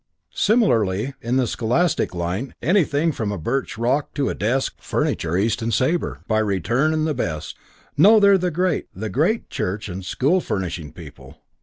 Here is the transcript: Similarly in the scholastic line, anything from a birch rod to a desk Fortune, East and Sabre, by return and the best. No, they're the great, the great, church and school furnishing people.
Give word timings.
Similarly 0.33 1.13
in 1.21 1.37
the 1.37 1.45
scholastic 1.45 2.15
line, 2.15 2.55
anything 2.59 3.11
from 3.11 3.31
a 3.31 3.37
birch 3.37 3.77
rod 3.77 4.05
to 4.15 4.29
a 4.29 4.33
desk 4.33 4.73
Fortune, 4.79 5.37
East 5.37 5.61
and 5.61 5.71
Sabre, 5.71 6.21
by 6.27 6.39
return 6.39 6.91
and 6.91 7.05
the 7.05 7.13
best. 7.13 7.55
No, 7.97 8.19
they're 8.19 8.39
the 8.39 8.49
great, 8.49 8.87
the 8.95 9.11
great, 9.11 9.51
church 9.51 9.87
and 9.89 10.03
school 10.03 10.41
furnishing 10.41 10.91
people. 10.91 11.37